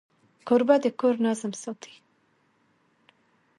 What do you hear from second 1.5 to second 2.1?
ساتي.